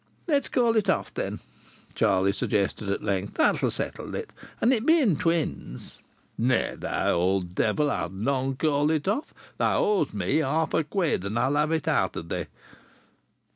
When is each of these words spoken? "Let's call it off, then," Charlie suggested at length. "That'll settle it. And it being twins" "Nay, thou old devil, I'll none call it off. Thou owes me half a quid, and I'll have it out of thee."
"Let's 0.25 0.49
call 0.49 0.75
it 0.77 0.89
off, 0.89 1.13
then," 1.13 1.41
Charlie 1.93 2.33
suggested 2.33 2.89
at 2.89 3.03
length. 3.03 3.35
"That'll 3.35 3.69
settle 3.69 4.15
it. 4.15 4.33
And 4.59 4.73
it 4.73 4.83
being 4.83 5.15
twins" 5.15 5.99
"Nay, 6.39 6.73
thou 6.75 7.11
old 7.11 7.53
devil, 7.53 7.91
I'll 7.91 8.09
none 8.09 8.55
call 8.55 8.89
it 8.89 9.07
off. 9.07 9.31
Thou 9.59 9.79
owes 9.83 10.11
me 10.11 10.37
half 10.37 10.73
a 10.73 10.83
quid, 10.83 11.23
and 11.23 11.37
I'll 11.37 11.53
have 11.55 11.71
it 11.71 11.87
out 11.87 12.15
of 12.15 12.29
thee." 12.29 12.47